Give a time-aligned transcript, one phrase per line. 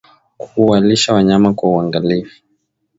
[0.37, 2.41] Kuwalisha wanyama kwa uangalifu